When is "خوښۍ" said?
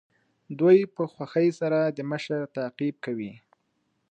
1.13-1.49